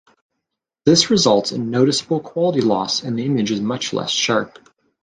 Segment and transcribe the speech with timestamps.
[0.83, 4.57] This results in noticeable quality loss and the image is much less sharp.